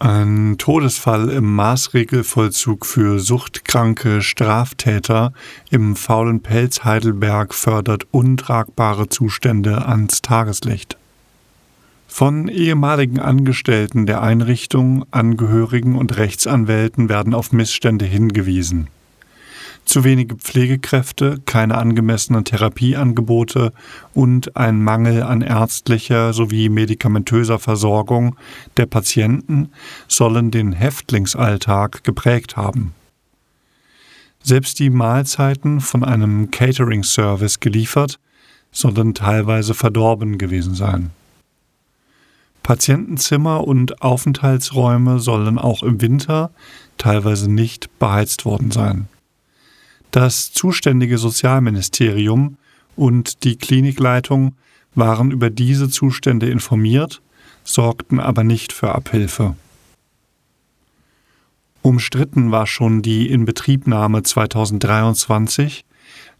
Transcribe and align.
Ein 0.00 0.56
Todesfall 0.58 1.30
im 1.30 1.54
Maßregelvollzug 1.54 2.84
für 2.84 3.20
suchtkranke 3.20 4.20
Straftäter 4.20 5.32
im 5.70 5.96
faulen 5.96 6.40
Pelz 6.40 6.84
Heidelberg 6.84 7.54
fördert 7.54 8.06
untragbare 8.10 9.08
Zustände 9.08 9.86
ans 9.86 10.20
Tageslicht. 10.20 10.98
Von 12.06 12.48
ehemaligen 12.48 13.18
Angestellten 13.18 14.04
der 14.04 14.20
Einrichtung, 14.20 15.06
Angehörigen 15.10 15.96
und 15.96 16.18
Rechtsanwälten 16.18 17.08
werden 17.08 17.32
auf 17.32 17.52
Missstände 17.52 18.04
hingewiesen. 18.04 18.90
Zu 19.88 20.04
wenige 20.04 20.36
Pflegekräfte, 20.36 21.40
keine 21.46 21.78
angemessenen 21.78 22.44
Therapieangebote 22.44 23.72
und 24.12 24.54
ein 24.54 24.84
Mangel 24.84 25.22
an 25.22 25.40
ärztlicher 25.40 26.34
sowie 26.34 26.68
medikamentöser 26.68 27.58
Versorgung 27.58 28.36
der 28.76 28.84
Patienten 28.84 29.70
sollen 30.06 30.50
den 30.50 30.72
Häftlingsalltag 30.72 32.04
geprägt 32.04 32.54
haben. 32.54 32.92
Selbst 34.42 34.78
die 34.78 34.90
Mahlzeiten 34.90 35.80
von 35.80 36.04
einem 36.04 36.50
Catering-Service 36.50 37.58
geliefert, 37.58 38.18
sollen 38.70 39.14
teilweise 39.14 39.72
verdorben 39.72 40.36
gewesen 40.36 40.74
sein. 40.74 41.12
Patientenzimmer 42.62 43.66
und 43.66 44.02
Aufenthaltsräume 44.02 45.18
sollen 45.18 45.58
auch 45.58 45.82
im 45.82 46.02
Winter 46.02 46.50
teilweise 46.98 47.50
nicht 47.50 47.98
beheizt 47.98 48.44
worden 48.44 48.70
sein. 48.70 49.08
Das 50.20 50.50
zuständige 50.52 51.16
Sozialministerium 51.16 52.56
und 52.96 53.44
die 53.44 53.54
Klinikleitung 53.54 54.56
waren 54.96 55.30
über 55.30 55.48
diese 55.48 55.88
Zustände 55.88 56.50
informiert, 56.50 57.22
sorgten 57.62 58.18
aber 58.18 58.42
nicht 58.42 58.72
für 58.72 58.96
Abhilfe. 58.96 59.54
Umstritten 61.82 62.50
war 62.50 62.66
schon 62.66 63.00
die 63.00 63.30
Inbetriebnahme 63.30 64.24
2023 64.24 65.84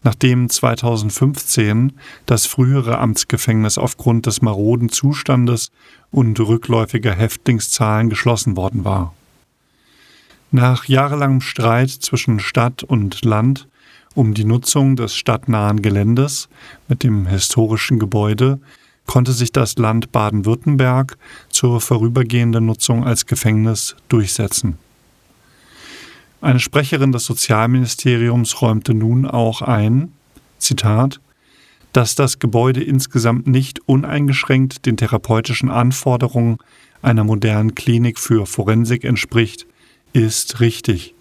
nachdem 0.03 0.49
2015 0.49 1.93
das 2.25 2.47
frühere 2.47 2.97
Amtsgefängnis 2.97 3.77
aufgrund 3.77 4.25
des 4.25 4.41
maroden 4.41 4.89
Zustandes 4.89 5.71
und 6.11 6.37
rückläufiger 6.37 7.13
Häftlingszahlen 7.13 8.09
geschlossen 8.09 8.57
worden 8.57 8.83
war. 8.83 9.13
Nach 10.51 10.85
jahrelangem 10.85 11.41
Streit 11.41 11.91
zwischen 11.91 12.39
Stadt 12.39 12.83
und 12.83 13.23
Land 13.23 13.69
um 14.19 14.33
die 14.33 14.43
Nutzung 14.43 14.97
des 14.97 15.15
stadtnahen 15.15 15.81
Geländes 15.81 16.49
mit 16.89 17.03
dem 17.03 17.25
historischen 17.25 17.99
Gebäude 17.99 18.59
konnte 19.05 19.31
sich 19.31 19.53
das 19.53 19.77
Land 19.77 20.11
Baden-Württemberg 20.11 21.17
zur 21.47 21.79
vorübergehenden 21.79 22.65
Nutzung 22.65 23.05
als 23.05 23.27
Gefängnis 23.27 23.95
durchsetzen. 24.09 24.77
Eine 26.41 26.59
Sprecherin 26.59 27.13
des 27.13 27.23
Sozialministeriums 27.23 28.61
räumte 28.61 28.93
nun 28.93 29.25
auch 29.25 29.61
ein, 29.61 30.11
Zitat, 30.57 31.21
dass 31.93 32.15
das 32.15 32.39
Gebäude 32.39 32.83
insgesamt 32.83 33.47
nicht 33.47 33.79
uneingeschränkt 33.87 34.85
den 34.85 34.97
therapeutischen 34.97 35.71
Anforderungen 35.71 36.57
einer 37.01 37.23
modernen 37.23 37.73
Klinik 37.73 38.19
für 38.19 38.45
Forensik 38.45 39.05
entspricht, 39.05 39.65
ist 40.11 40.59
richtig. 40.59 41.15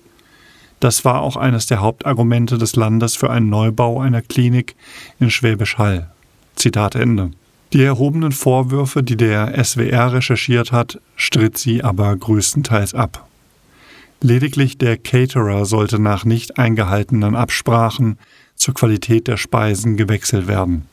Das 0.80 1.04
war 1.04 1.22
auch 1.22 1.36
eines 1.36 1.66
der 1.66 1.80
Hauptargumente 1.80 2.58
des 2.58 2.76
Landes 2.76 3.16
für 3.16 3.30
einen 3.30 3.48
Neubau 3.48 4.00
einer 4.00 4.22
Klinik 4.22 4.76
in 5.18 5.30
Schwäbisch 5.30 5.78
Hall. 5.78 6.10
Zitat 6.54 6.94
Ende. 6.94 7.30
Die 7.72 7.82
erhobenen 7.82 8.32
Vorwürfe, 8.32 9.02
die 9.02 9.16
der 9.16 9.62
SWR 9.62 10.12
recherchiert 10.14 10.72
hat, 10.72 11.00
stritt 11.16 11.58
sie 11.58 11.84
aber 11.84 12.16
größtenteils 12.16 12.94
ab. 12.94 13.28
Lediglich 14.20 14.78
der 14.78 14.96
Caterer 14.96 15.64
sollte 15.64 15.98
nach 15.98 16.24
nicht 16.24 16.58
eingehaltenen 16.58 17.36
Absprachen 17.36 18.18
zur 18.56 18.74
Qualität 18.74 19.28
der 19.28 19.36
Speisen 19.36 19.96
gewechselt 19.96 20.48
werden. 20.48 20.86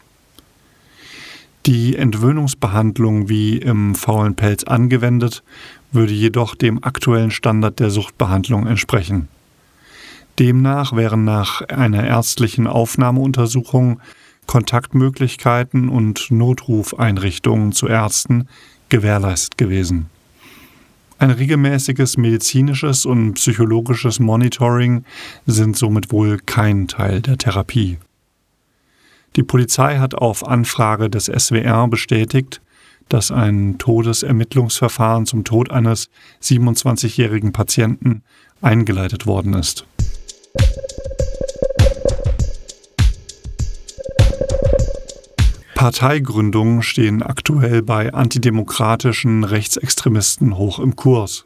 Die 1.65 1.95
Entwöhnungsbehandlung 1.95 3.27
wie 3.27 3.57
im 3.57 3.95
faulen 3.95 4.35
Pelz 4.35 4.63
angewendet, 4.65 5.43
würde 5.91 6.13
jedoch 6.13 6.53
dem 6.53 6.83
aktuellen 6.83 7.31
Standard 7.31 7.79
der 7.79 7.89
Suchtbehandlung 7.89 8.67
entsprechen. 8.67 9.29
Demnach 10.39 10.95
wären 10.95 11.23
nach 11.23 11.61
einer 11.61 12.03
ärztlichen 12.03 12.67
Aufnahmeuntersuchung 12.67 14.01
Kontaktmöglichkeiten 14.47 15.89
und 15.89 16.29
Notrufeinrichtungen 16.29 17.71
zu 17.71 17.87
Ärzten 17.87 18.47
gewährleistet 18.89 19.57
gewesen. 19.57 20.07
Ein 21.17 21.31
regelmäßiges 21.31 22.17
medizinisches 22.17 23.05
und 23.05 23.35
psychologisches 23.35 24.19
Monitoring 24.19 25.05
sind 25.45 25.77
somit 25.77 26.11
wohl 26.11 26.39
kein 26.45 26.87
Teil 26.87 27.21
der 27.21 27.37
Therapie. 27.37 27.97
Die 29.37 29.43
Polizei 29.43 29.97
hat 29.97 30.15
auf 30.15 30.45
Anfrage 30.45 31.09
des 31.09 31.25
SWR 31.25 31.87
bestätigt, 31.87 32.61
dass 33.07 33.31
ein 33.31 33.77
Todesermittlungsverfahren 33.77 35.25
zum 35.25 35.43
Tod 35.43 35.71
eines 35.71 36.09
27-jährigen 36.41 37.53
Patienten 37.53 38.23
eingeleitet 38.61 39.25
worden 39.25 39.53
ist. 39.53 39.85
Parteigründungen 45.85 46.81
stehen 46.81 47.21
aktuell 47.21 47.83
bei 47.83 48.11
antidemokratischen 48.11 49.43
Rechtsextremisten 49.43 50.57
hoch 50.57 50.79
im 50.79 50.95
Kurs. 50.95 51.45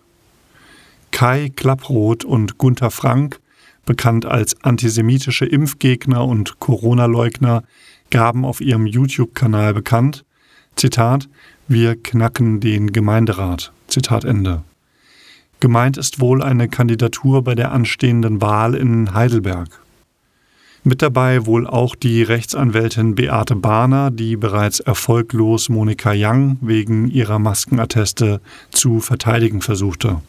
Kai 1.12 1.52
Klapproth 1.54 2.24
und 2.24 2.58
Gunther 2.58 2.90
Frank, 2.90 3.42
bekannt 3.86 4.26
als 4.26 4.56
antisemitische 4.64 5.46
Impfgegner 5.46 6.24
und 6.24 6.60
Corona-Leugner, 6.60 7.64
gaben 8.12 8.46
auf 8.46 8.62
ihrem 8.62 8.86
YouTube-Kanal 8.86 9.74
bekannt, 9.74 10.24
Zitat, 10.76 11.28
wir 11.68 12.02
knacken 12.02 12.62
den 12.62 12.94
Gemeinderat. 12.94 13.74
Zitat 13.88 14.24
Ende. 14.24 14.64
Gemeint 15.60 15.98
ist 15.98 16.22
wohl 16.22 16.42
eine 16.42 16.70
Kandidatur 16.70 17.44
bei 17.44 17.54
der 17.54 17.74
anstehenden 17.74 18.42
Wahl 18.42 18.76
in 18.76 19.14
Heidelberg. 19.14 19.68
Mit 20.86 21.02
dabei 21.02 21.46
wohl 21.46 21.68
auch 21.68 21.96
die 21.96 22.24
Rechtsanwältin 22.24 23.16
Beate 23.16 23.58
Bahner, 23.58 24.10
die 24.10 24.38
bereits 24.38 24.80
erfolglos 24.80 25.68
Monika 25.68 26.14
Young 26.16 26.58
wegen 26.62 27.10
ihrer 27.10 27.40
Maskenatteste 27.40 28.40
zu 28.72 29.02
verteidigen 29.02 29.62
versuchte. 29.62 30.22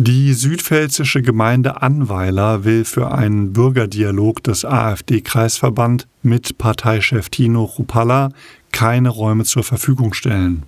Die 0.00 0.32
südpfälzische 0.32 1.22
Gemeinde 1.22 1.82
Anweiler 1.82 2.64
will 2.64 2.84
für 2.84 3.10
einen 3.10 3.52
Bürgerdialog 3.52 4.42
des 4.44 4.64
AfD-Kreisverband 4.64 6.06
mit 6.22 6.56
Parteichef 6.56 7.30
Tino 7.30 7.64
Rupalla 7.64 8.30
keine 8.72 9.08
Räume 9.08 9.44
zur 9.44 9.64
Verfügung 9.64 10.14
stellen. 10.14 10.64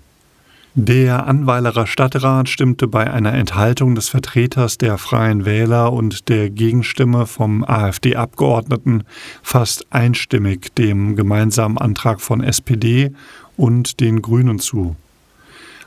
Der 0.77 1.27
Anweilerer 1.27 1.89
Stadtrat 1.89 2.49
stimmte 2.49 2.87
bei 2.87 3.11
einer 3.11 3.33
Enthaltung 3.33 3.97
des 3.97 4.09
Vertreters 4.09 4.79
der 4.79 4.99
Freien 4.99 5.45
Wähler 5.45 5.93
und 5.93 6.29
der 6.29 6.49
Gegenstimme 6.49 7.27
vom 7.27 7.65
AfD-Abgeordneten 7.65 9.03
fast 9.43 9.87
einstimmig 9.91 10.73
dem 10.77 11.17
gemeinsamen 11.17 11.77
Antrag 11.77 12.21
von 12.21 12.41
SPD 12.41 13.11
und 13.57 13.99
den 13.99 14.23
Grünen 14.23 14.61
zu. 14.61 14.95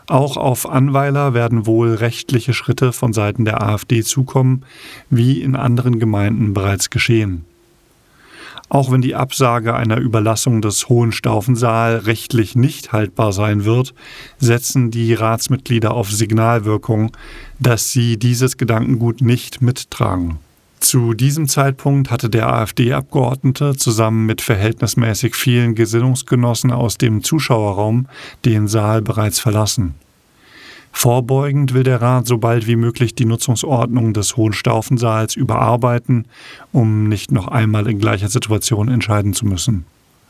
Auch 0.07 0.35
auf 0.35 0.69
Anweiler 0.69 1.33
werden 1.33 1.65
wohl 1.65 1.93
rechtliche 1.93 2.53
Schritte 2.53 2.91
von 2.91 3.13
Seiten 3.13 3.45
der 3.45 3.63
AfD 3.63 4.03
zukommen, 4.03 4.65
wie 5.09 5.41
in 5.41 5.55
anderen 5.55 5.97
Gemeinden 5.97 6.53
bereits 6.53 6.89
geschehen. 6.89 7.45
Auch 8.73 8.89
wenn 8.89 9.03
die 9.03 9.13
Absage 9.13 9.75
einer 9.75 9.99
Überlassung 9.99 10.59
des 10.59 10.89
Hohenstaufensaal 10.89 11.97
rechtlich 11.97 12.55
nicht 12.55 12.91
haltbar 12.91 13.31
sein 13.31 13.65
wird, 13.65 13.93
setzen 14.39 14.89
die 14.89 15.13
Ratsmitglieder 15.13 15.93
auf 15.93 16.09
Signalwirkung, 16.09 17.11
dass 17.59 17.91
sie 17.91 18.17
dieses 18.17 18.57
Gedankengut 18.57 19.21
nicht 19.21 19.61
mittragen. 19.61 20.39
Zu 20.79 21.13
diesem 21.13 21.47
Zeitpunkt 21.47 22.09
hatte 22.09 22.31
der 22.31 22.51
AfD-Abgeordnete 22.51 23.75
zusammen 23.75 24.25
mit 24.25 24.41
verhältnismäßig 24.41 25.35
vielen 25.35 25.75
Gesinnungsgenossen 25.75 26.71
aus 26.71 26.97
dem 26.97 27.23
Zuschauerraum 27.23 28.07
den 28.43 28.67
Saal 28.67 29.03
bereits 29.03 29.37
verlassen. 29.37 29.93
Vorbeugend 30.93 31.73
will 31.73 31.83
der 31.83 32.01
Rat 32.01 32.27
so 32.27 32.37
bald 32.37 32.65
wie 32.65 32.77
möglich 32.77 33.13
die 33.13 33.25
Nutzungsordnung 33.25 34.13
des 34.13 34.37
Hohen 34.37 34.53
Staufensaals 34.53 35.35
überarbeiten, 35.35 36.27
um 36.71 37.09
nicht 37.09 37.31
noch 37.31 37.49
einmal 37.49 37.89
in 37.89 37.99
gleicher 37.99 38.29
Situation 38.29 38.87
entscheiden 38.87 39.33
zu 39.33 39.45
müssen. 39.45 39.85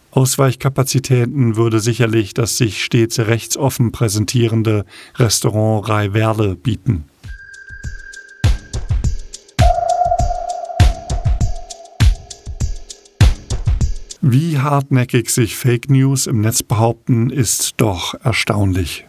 Ausweichkapazitäten 0.10 1.57
würde 1.57 1.80
sicherlich 1.80 2.33
das 2.33 2.57
sich 2.57 2.83
stets 2.83 3.19
rechtsoffen 3.19 3.92
präsentierende 3.92 4.86
Restaurant 5.18 5.88
Rai 5.89 6.13
Werle 6.13 6.56
bieten. 6.56 7.06
Wie 14.21 14.57
hartnäckig 14.57 15.30
sich 15.30 15.57
Fake 15.57 15.89
News 15.89 16.27
im 16.27 16.42
Netz 16.42 16.63
behaupten, 16.63 17.30
ist 17.30 17.74
doch 17.77 18.15
erstaunlich. 18.24 19.06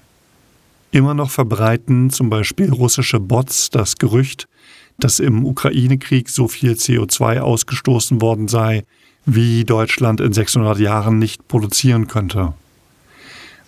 Immer 0.94 1.14
noch 1.14 1.32
verbreiten 1.32 2.10
zum 2.10 2.30
Beispiel 2.30 2.70
russische 2.70 3.18
Bots 3.18 3.68
das 3.68 3.96
Gerücht, 3.96 4.46
dass 5.00 5.18
im 5.18 5.44
Ukraine-Krieg 5.44 6.28
so 6.28 6.46
viel 6.46 6.74
CO2 6.74 7.40
ausgestoßen 7.40 8.20
worden 8.20 8.46
sei, 8.46 8.84
wie 9.26 9.64
Deutschland 9.64 10.20
in 10.20 10.32
600 10.32 10.78
Jahren 10.78 11.18
nicht 11.18 11.48
produzieren 11.48 12.06
könnte. 12.06 12.54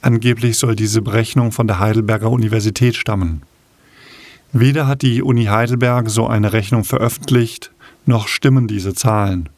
Angeblich 0.03 0.57
soll 0.57 0.77
diese 0.77 1.03
Berechnung 1.03 1.51
von 1.51 1.67
der 1.67 1.81
Heidelberger 1.81 2.31
Universität 2.31 2.95
stammen. 2.95 3.43
Weder 4.53 4.87
hat 4.87 5.03
die 5.03 5.21
Uni 5.21 5.47
Heidelberg 5.47 6.09
so 6.09 6.29
eine 6.29 6.53
Rechnung 6.53 6.85
veröffentlicht, 6.85 7.73
noch 8.05 8.29
stimmen 8.29 8.69
diese 8.69 8.95
Zahlen. 8.95 9.49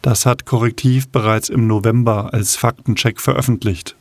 Das 0.00 0.24
hat 0.24 0.46
Korrektiv 0.46 1.08
bereits 1.08 1.50
im 1.50 1.66
November 1.66 2.32
als 2.32 2.56
Faktencheck 2.56 3.20
veröffentlicht. 3.20 3.97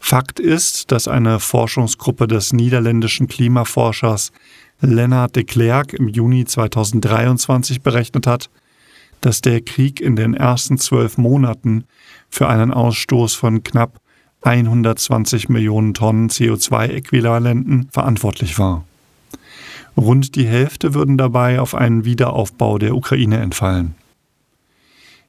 Fakt 0.00 0.40
ist, 0.40 0.90
dass 0.90 1.06
eine 1.06 1.38
Forschungsgruppe 1.38 2.26
des 2.26 2.52
niederländischen 2.52 3.28
Klimaforschers 3.28 4.32
Lennart 4.80 5.36
de 5.36 5.44
Klerk 5.44 5.92
im 5.92 6.08
Juni 6.08 6.46
2023 6.46 7.82
berechnet 7.82 8.26
hat, 8.26 8.50
dass 9.20 9.42
der 9.42 9.60
Krieg 9.60 10.00
in 10.00 10.16
den 10.16 10.34
ersten 10.34 10.78
zwölf 10.78 11.18
Monaten 11.18 11.84
für 12.30 12.48
einen 12.48 12.72
Ausstoß 12.72 13.34
von 13.34 13.62
knapp 13.62 14.00
120 14.42 15.50
Millionen 15.50 15.92
Tonnen 15.92 16.30
CO2-Äquivalenten 16.30 17.92
verantwortlich 17.92 18.58
war. 18.58 18.84
Rund 19.96 20.34
die 20.34 20.46
Hälfte 20.46 20.94
würden 20.94 21.18
dabei 21.18 21.60
auf 21.60 21.74
einen 21.74 22.06
Wiederaufbau 22.06 22.78
der 22.78 22.96
Ukraine 22.96 23.38
entfallen. 23.38 23.94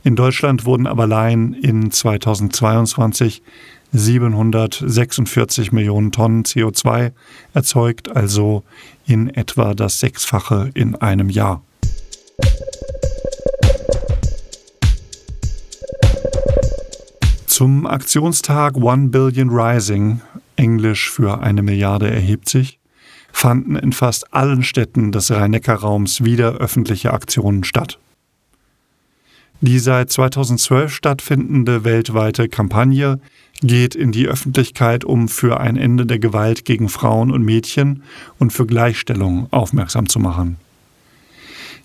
In 0.04 0.16
Deutschland 0.16 0.66
wurden 0.66 0.88
aber 0.88 1.04
allein 1.04 1.54
in 1.54 1.92
2022 1.92 3.44
746 3.94 5.72
Millionen 5.72 6.12
Tonnen 6.12 6.44
CO2 6.44 7.12
erzeugt, 7.54 8.16
also 8.16 8.64
in 9.06 9.30
etwa 9.30 9.74
das 9.74 10.00
Sechsfache 10.00 10.70
in 10.74 10.96
einem 10.96 11.30
Jahr. 11.30 11.62
Zum 17.48 17.86
Aktionstag 17.86 18.76
One 18.78 19.10
Billion 19.10 19.50
Rising, 19.50 20.22
englisch 20.56 21.12
für 21.12 21.42
eine 21.42 21.62
Milliarde 21.62 22.10
erhebt 22.10 22.50
sich, 22.50 22.80
fanden 23.32 23.76
in 23.76 23.94
fast 23.94 24.34
allen 24.34 24.64
Städten 24.64 25.12
des 25.12 25.32
Rhein-Neckar-Raums 25.32 26.24
wieder 26.24 26.54
öffentliche 26.56 27.14
Aktionen 27.14 27.64
statt. 27.64 28.00
Die 29.63 29.78
seit 29.78 30.12
2012 30.12 30.92
stattfindende 30.92 31.84
weltweite 31.84 32.50
Kampagne 32.50 33.19
geht 33.62 33.94
in 33.94 34.12
die 34.12 34.28
Öffentlichkeit, 34.28 35.06
um 35.06 35.28
für 35.28 35.60
ein 35.60 35.78
Ende 35.78 36.08
der 36.08 36.18
Gewalt 36.18 36.66
gegen 36.66 36.90
Frauen 36.90 37.31
und 37.31 37.44
Mädchen 37.44 38.02
und 38.40 38.52
für 38.52 38.66
Gleichstellung 38.66 39.48
aufmerksam 39.52 40.10
zu 40.10 40.18
machen. 40.19 40.58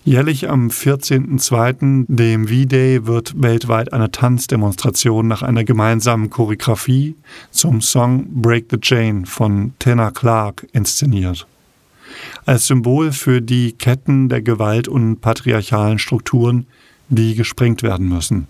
Jährlich 0.03 0.49
am 0.49 0.69
14.02., 0.69 2.05
dem 2.07 2.47
V-Day, 2.47 3.05
wird 3.05 3.39
weltweit 3.39 3.93
eine 3.93 4.09
Tanzdemonstration 4.09 5.27
nach 5.27 5.43
einer 5.43 5.63
gemeinsamen 5.63 6.31
Choreografie 6.31 7.15
zum 7.51 7.81
Song 7.81 8.25
Break 8.41 8.67
the 8.71 8.77
Chain 8.77 9.27
von 9.27 9.73
Tenor 9.77 10.13
Clark 10.13 10.65
inszeniert. 10.71 11.45
Als 12.45 12.67
Symbol 12.67 13.11
für 13.11 13.41
die 13.41 13.73
Ketten 13.73 14.29
der 14.29 14.41
Gewalt 14.41 14.87
und 14.87 15.19
patriarchalen 15.19 15.99
Strukturen, 15.99 16.65
die 17.09 17.35
gesprengt 17.35 17.83
werden 17.83 18.09
müssen. 18.09 18.47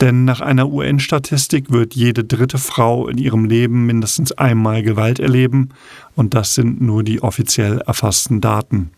Denn 0.00 0.24
nach 0.24 0.40
einer 0.40 0.70
UN-Statistik 0.70 1.70
wird 1.70 1.94
jede 1.94 2.24
dritte 2.24 2.56
Frau 2.56 3.06
in 3.08 3.18
ihrem 3.18 3.44
Leben 3.44 3.84
mindestens 3.84 4.32
einmal 4.32 4.82
Gewalt 4.82 5.18
erleben, 5.18 5.70
und 6.16 6.32
das 6.32 6.54
sind 6.54 6.80
nur 6.80 7.02
die 7.04 7.22
offiziell 7.22 7.80
erfassten 7.80 8.40
Daten. 8.40 8.90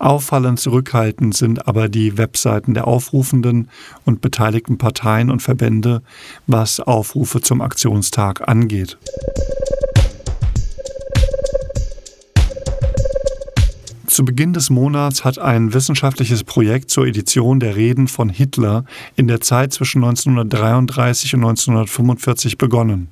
Auffallend 0.00 0.58
zurückhaltend 0.58 1.36
sind 1.36 1.68
aber 1.68 1.90
die 1.90 2.16
Webseiten 2.16 2.72
der 2.72 2.88
aufrufenden 2.88 3.68
und 4.06 4.22
beteiligten 4.22 4.78
Parteien 4.78 5.30
und 5.30 5.42
Verbände, 5.42 6.00
was 6.46 6.80
Aufrufe 6.80 7.42
zum 7.42 7.60
Aktionstag 7.60 8.48
angeht. 8.48 8.96
Zu 14.06 14.24
Beginn 14.24 14.54
des 14.54 14.70
Monats 14.70 15.22
hat 15.24 15.38
ein 15.38 15.74
wissenschaftliches 15.74 16.44
Projekt 16.44 16.90
zur 16.90 17.06
Edition 17.06 17.60
der 17.60 17.76
Reden 17.76 18.08
von 18.08 18.30
Hitler 18.30 18.84
in 19.16 19.28
der 19.28 19.40
Zeit 19.42 19.72
zwischen 19.74 20.02
1933 20.02 21.34
und 21.34 21.40
1945 21.40 22.56
begonnen. 22.56 23.08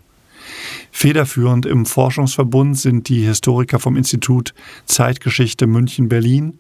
Federführend 0.91 1.67
im 1.67 1.87
Forschungsverbund 1.87 2.79
sind 2.79 3.09
die 3.09 3.21
Historiker 3.21 3.79
vom 3.79 3.97
Institut 3.97 4.55
Zeitgeschichte 4.87 5.67
München-Berlin, 5.67 6.59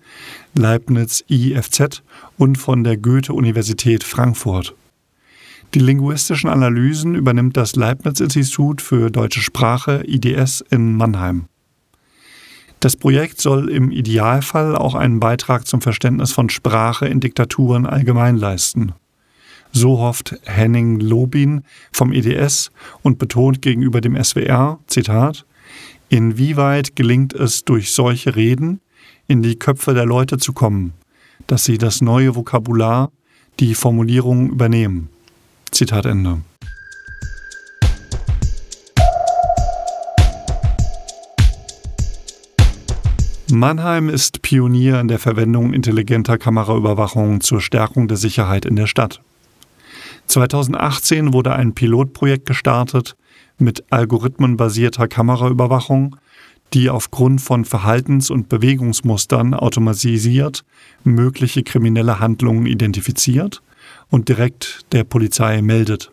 Leibniz 0.54 1.24
IFZ 1.28 2.02
und 2.36 2.56
von 2.56 2.84
der 2.84 2.96
Goethe-Universität 2.96 4.04
Frankfurt. 4.04 4.74
Die 5.74 5.80
linguistischen 5.80 6.48
Analysen 6.48 7.14
übernimmt 7.14 7.56
das 7.56 7.76
Leibniz-Institut 7.76 8.80
für 8.80 9.10
deutsche 9.10 9.40
Sprache 9.40 10.02
IDS 10.06 10.64
in 10.70 10.94
Mannheim. 10.96 11.46
Das 12.80 12.96
Projekt 12.96 13.40
soll 13.40 13.68
im 13.68 13.90
Idealfall 13.90 14.76
auch 14.76 14.94
einen 14.94 15.20
Beitrag 15.20 15.66
zum 15.66 15.80
Verständnis 15.80 16.32
von 16.32 16.48
Sprache 16.48 17.06
in 17.06 17.20
Diktaturen 17.20 17.86
allgemein 17.86 18.36
leisten. 18.36 18.92
So 19.72 19.98
hofft 19.98 20.36
Henning 20.44 21.00
Lobin 21.00 21.62
vom 21.92 22.12
EDS 22.12 22.70
und 23.02 23.18
betont 23.18 23.62
gegenüber 23.62 24.00
dem 24.00 24.22
SWR, 24.22 24.78
Zitat, 24.86 25.44
Inwieweit 26.10 26.96
gelingt 26.96 27.34
es 27.34 27.64
durch 27.64 27.92
solche 27.92 28.34
Reden, 28.34 28.80
in 29.26 29.42
die 29.42 29.58
Köpfe 29.58 29.92
der 29.92 30.06
Leute 30.06 30.38
zu 30.38 30.54
kommen, 30.54 30.94
dass 31.46 31.64
sie 31.64 31.76
das 31.76 32.00
neue 32.00 32.34
Vokabular, 32.34 33.12
die 33.60 33.74
Formulierungen 33.74 34.48
übernehmen? 34.48 35.10
Zitat 35.70 36.06
Ende. 36.06 36.40
Mannheim 43.50 44.08
ist 44.08 44.42
Pionier 44.42 45.00
in 45.00 45.08
der 45.08 45.18
Verwendung 45.18 45.72
intelligenter 45.72 46.38
Kameraüberwachung 46.38 47.40
zur 47.40 47.60
Stärkung 47.60 48.08
der 48.08 48.16
Sicherheit 48.16 48.64
in 48.64 48.76
der 48.76 48.86
Stadt. 48.86 49.22
2018 50.28 51.32
wurde 51.32 51.54
ein 51.54 51.74
Pilotprojekt 51.74 52.46
gestartet 52.46 53.16
mit 53.58 53.84
algorithmenbasierter 53.90 55.08
Kameraüberwachung, 55.08 56.16
die 56.74 56.90
aufgrund 56.90 57.40
von 57.40 57.64
Verhaltens- 57.64 58.30
und 58.30 58.48
Bewegungsmustern 58.48 59.54
automatisiert 59.54 60.64
mögliche 61.02 61.62
kriminelle 61.62 62.20
Handlungen 62.20 62.66
identifiziert 62.66 63.62
und 64.10 64.28
direkt 64.28 64.80
der 64.92 65.04
Polizei 65.04 65.62
meldet. 65.62 66.10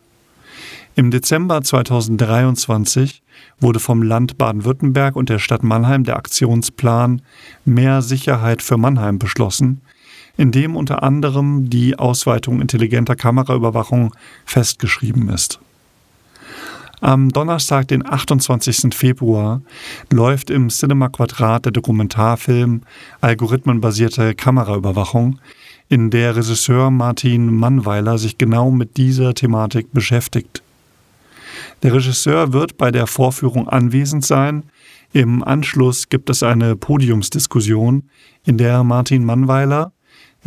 Im 0.95 1.11
Dezember 1.11 1.61
2023 1.61 3.21
wurde 3.59 3.81
vom 3.81 4.01
Land 4.01 4.37
Baden-Württemberg 4.37 5.17
und 5.17 5.27
der 5.27 5.39
Stadt 5.39 5.61
Mannheim 5.61 6.05
der 6.05 6.15
Aktionsplan 6.15 7.21
Mehr 7.65 8.01
Sicherheit 8.01 8.61
für 8.61 8.77
Mannheim 8.77 9.19
beschlossen, 9.19 9.81
in 10.37 10.51
dem 10.51 10.75
unter 10.75 11.03
anderem 11.03 11.69
die 11.69 11.97
Ausweitung 11.97 12.61
intelligenter 12.61 13.15
Kameraüberwachung 13.15 14.13
festgeschrieben 14.45 15.29
ist. 15.29 15.59
Am 17.01 17.29
Donnerstag, 17.29 17.89
den 17.89 18.05
28. 18.05 18.95
Februar, 18.95 19.61
läuft 20.11 20.49
im 20.49 20.69
Cinema 20.69 21.09
Quadrat 21.09 21.65
der 21.65 21.71
Dokumentarfilm 21.71 22.81
Algorithmenbasierte 23.21 24.33
Kameraüberwachung, 24.33 25.39
in 25.87 26.09
der 26.09 26.35
Regisseur 26.35 26.89
Martin 26.89 27.53
Mannweiler 27.53 28.17
sich 28.17 28.37
genau 28.37 28.71
mit 28.71 28.97
dieser 28.97 29.35
Thematik 29.35 29.93
beschäftigt. 29.93 30.63
Der 31.83 31.93
Regisseur 31.93 32.53
wird 32.53 32.77
bei 32.77 32.89
der 32.91 33.05
Vorführung 33.05 33.69
anwesend 33.69 34.25
sein. 34.25 34.63
Im 35.13 35.43
Anschluss 35.43 36.09
gibt 36.09 36.29
es 36.29 36.41
eine 36.43 36.75
Podiumsdiskussion, 36.75 38.09
in 38.45 38.57
der 38.57 38.83
Martin 38.83 39.23
Mannweiler, 39.25 39.91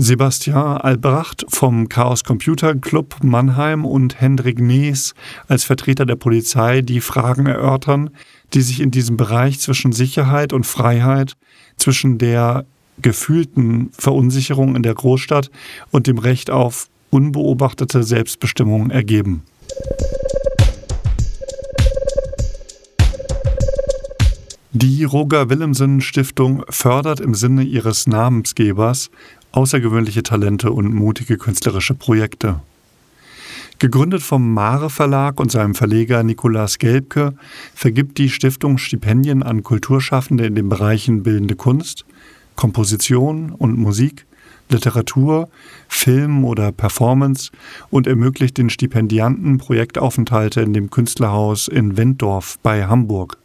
Sebastian 0.00 0.76
Albracht 0.76 1.44
vom 1.48 1.88
Chaos 1.88 2.22
Computer 2.22 2.76
Club 2.76 3.16
Mannheim 3.24 3.84
und 3.84 4.20
Hendrik 4.20 4.60
Nees 4.60 5.12
als 5.48 5.64
Vertreter 5.64 6.06
der 6.06 6.14
Polizei 6.14 6.82
die 6.82 7.00
Fragen 7.00 7.46
erörtern, 7.46 8.10
die 8.54 8.60
sich 8.60 8.78
in 8.78 8.92
diesem 8.92 9.16
Bereich 9.16 9.58
zwischen 9.58 9.90
Sicherheit 9.90 10.52
und 10.52 10.68
Freiheit, 10.68 11.32
zwischen 11.78 12.16
der 12.18 12.64
gefühlten 13.02 13.90
Verunsicherung 13.90 14.76
in 14.76 14.84
der 14.84 14.94
Großstadt 14.94 15.50
und 15.90 16.06
dem 16.06 16.18
Recht 16.18 16.48
auf 16.48 16.86
unbeobachtete 17.10 18.04
Selbstbestimmung 18.04 18.90
ergeben. 18.90 19.42
Die 24.72 25.02
Roger 25.02 25.50
Willemsen 25.50 26.00
Stiftung 26.00 26.62
fördert 26.68 27.18
im 27.18 27.34
Sinne 27.34 27.64
ihres 27.64 28.06
Namensgebers 28.06 29.10
außergewöhnliche 29.58 30.22
Talente 30.22 30.70
und 30.70 30.94
mutige 30.94 31.36
künstlerische 31.36 31.94
Projekte. 31.94 32.60
Gegründet 33.80 34.22
vom 34.22 34.54
Mare 34.54 34.88
Verlag 34.88 35.40
und 35.40 35.50
seinem 35.50 35.74
Verleger 35.74 36.22
Nikolaus 36.22 36.78
Gelbke 36.78 37.34
vergibt 37.74 38.18
die 38.18 38.28
Stiftung 38.28 38.78
Stipendien 38.78 39.42
an 39.42 39.64
Kulturschaffende 39.64 40.46
in 40.46 40.54
den 40.54 40.68
Bereichen 40.68 41.24
bildende 41.24 41.56
Kunst, 41.56 42.04
Komposition 42.54 43.50
und 43.50 43.76
Musik, 43.76 44.26
Literatur, 44.68 45.48
Film 45.88 46.44
oder 46.44 46.70
Performance 46.70 47.50
und 47.90 48.06
ermöglicht 48.06 48.58
den 48.58 48.70
Stipendianten 48.70 49.58
Projektaufenthalte 49.58 50.60
in 50.60 50.72
dem 50.72 50.88
Künstlerhaus 50.88 51.66
in 51.66 51.96
Wenddorf 51.96 52.60
bei 52.62 52.86
Hamburg. 52.86 53.38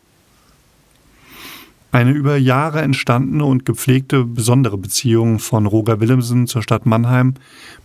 Eine 1.94 2.10
über 2.10 2.38
Jahre 2.38 2.82
entstandene 2.82 3.46
und 3.46 3.66
gepflegte 3.66 4.26
besondere 4.26 4.80
Beziehung 4.80 5.38
von 5.38 5.68
Roger 5.68 6.00
Willemsen 6.00 6.48
zur 6.48 6.64
Stadt 6.64 6.88
Mannheim 6.88 7.36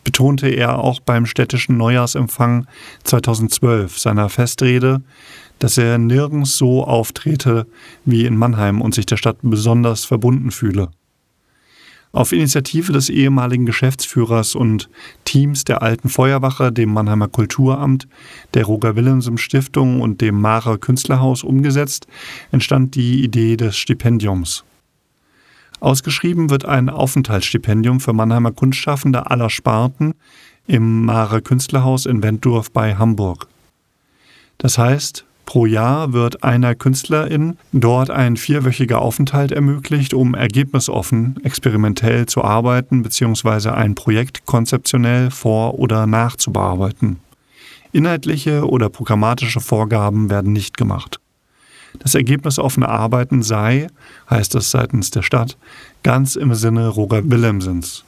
betonte 0.02 0.48
er 0.48 0.78
auch 0.78 1.00
beim 1.00 1.26
städtischen 1.26 1.76
Neujahrsempfang 1.76 2.66
2012 3.04 3.98
seiner 3.98 4.30
Festrede, 4.30 5.02
dass 5.58 5.76
er 5.76 5.98
nirgends 5.98 6.56
so 6.56 6.84
auftrete 6.84 7.66
wie 8.06 8.24
in 8.24 8.38
Mannheim 8.38 8.80
und 8.80 8.94
sich 8.94 9.04
der 9.04 9.18
Stadt 9.18 9.36
besonders 9.42 10.06
verbunden 10.06 10.52
fühle. 10.52 10.88
Auf 12.12 12.32
Initiative 12.32 12.92
des 12.92 13.10
ehemaligen 13.10 13.66
Geschäftsführers 13.66 14.54
und 14.54 14.88
Teams 15.24 15.64
der 15.64 15.82
Alten 15.82 16.08
Feuerwache, 16.08 16.72
dem 16.72 16.92
Mannheimer 16.92 17.28
Kulturamt, 17.28 18.08
der 18.54 18.64
Roger 18.64 18.96
Willemsen 18.96 19.36
Stiftung 19.36 20.00
und 20.00 20.20
dem 20.20 20.40
Mare 20.40 20.78
Künstlerhaus 20.78 21.42
umgesetzt, 21.42 22.06
entstand 22.50 22.94
die 22.94 23.22
Idee 23.22 23.56
des 23.56 23.76
Stipendiums. 23.76 24.64
Ausgeschrieben 25.80 26.50
wird 26.50 26.64
ein 26.64 26.88
Aufenthaltsstipendium 26.88 28.00
für 28.00 28.12
Mannheimer 28.12 28.52
Kunstschaffende 28.52 29.30
aller 29.30 29.50
Sparten 29.50 30.14
im 30.66 31.04
Mare 31.04 31.40
Künstlerhaus 31.40 32.06
in 32.06 32.22
Wenddorf 32.22 32.72
bei 32.72 32.96
Hamburg. 32.96 33.46
Das 34.58 34.76
heißt, 34.76 35.24
Pro 35.48 35.64
Jahr 35.64 36.12
wird 36.12 36.44
einer 36.44 36.74
Künstlerin 36.74 37.56
dort 37.72 38.10
ein 38.10 38.36
vierwöchiger 38.36 39.00
Aufenthalt 39.00 39.50
ermöglicht, 39.50 40.12
um 40.12 40.34
ergebnisoffen, 40.34 41.42
experimentell 41.42 42.26
zu 42.26 42.44
arbeiten 42.44 43.02
bzw. 43.02 43.70
ein 43.70 43.94
Projekt 43.94 44.44
konzeptionell 44.44 45.30
vor- 45.30 45.78
oder 45.78 46.06
nachzubearbeiten. 46.06 47.20
Inhaltliche 47.92 48.68
oder 48.68 48.90
programmatische 48.90 49.60
Vorgaben 49.60 50.28
werden 50.28 50.52
nicht 50.52 50.76
gemacht. 50.76 51.18
Das 51.98 52.14
ergebnisoffene 52.14 52.86
Arbeiten 52.86 53.42
sei, 53.42 53.86
heißt 54.28 54.54
es 54.54 54.70
seitens 54.70 55.10
der 55.12 55.22
Stadt, 55.22 55.56
ganz 56.02 56.36
im 56.36 56.54
Sinne 56.54 56.88
Roger 56.88 57.22
Willemsens. 57.24 58.04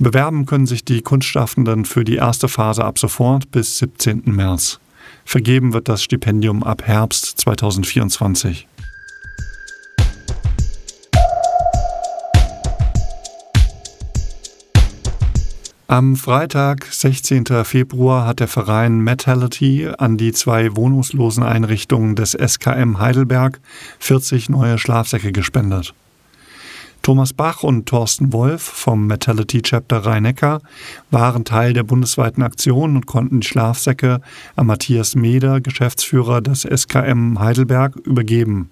Bewerben 0.00 0.46
können 0.46 0.66
sich 0.66 0.84
die 0.84 1.02
Kunstschaffenden 1.02 1.84
für 1.84 2.02
die 2.02 2.16
erste 2.16 2.48
Phase 2.48 2.84
ab 2.84 2.98
sofort 2.98 3.52
bis 3.52 3.78
17. 3.78 4.22
März. 4.24 4.80
Vergeben 5.26 5.72
wird 5.72 5.88
das 5.88 6.04
Stipendium 6.04 6.62
ab 6.62 6.86
Herbst 6.86 7.40
2024. 7.40 8.68
Am 15.88 16.14
Freitag, 16.14 16.86
16. 16.88 17.44
Februar, 17.64 18.24
hat 18.24 18.38
der 18.38 18.46
Verein 18.46 19.00
Metality 19.00 19.88
an 19.98 20.16
die 20.16 20.32
zwei 20.32 20.76
wohnungslosen 20.76 21.42
Einrichtungen 21.42 22.14
des 22.14 22.30
SKM 22.32 23.00
Heidelberg 23.00 23.58
40 23.98 24.48
neue 24.48 24.78
Schlafsäcke 24.78 25.32
gespendet. 25.32 25.92
Thomas 27.06 27.32
Bach 27.32 27.62
und 27.62 27.86
Thorsten 27.86 28.32
Wolf 28.32 28.62
vom 28.62 29.06
Metality 29.06 29.62
Chapter 29.62 29.98
Rhein-Neckar 29.98 30.60
waren 31.12 31.44
Teil 31.44 31.72
der 31.72 31.84
bundesweiten 31.84 32.42
Aktion 32.42 32.96
und 32.96 33.06
konnten 33.06 33.38
die 33.38 33.46
Schlafsäcke 33.46 34.20
an 34.56 34.66
Matthias 34.66 35.14
Meder, 35.14 35.60
Geschäftsführer 35.60 36.40
des 36.40 36.62
SKM 36.62 37.38
Heidelberg, 37.38 37.94
übergeben. 37.94 38.70